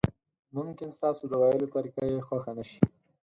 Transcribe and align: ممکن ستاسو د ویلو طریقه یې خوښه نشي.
ممکن 0.57 0.89
ستاسو 0.97 1.23
د 1.27 1.33
ویلو 1.41 1.67
طریقه 1.75 2.01
یې 2.09 2.25
خوښه 2.27 2.51
نشي. 2.57 2.79